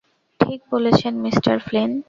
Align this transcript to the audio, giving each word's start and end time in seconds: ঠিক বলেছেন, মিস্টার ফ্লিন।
ঠিক 0.39 0.59
বলেছেন, 0.71 1.13
মিস্টার 1.21 1.55
ফ্লিন। 1.59 1.91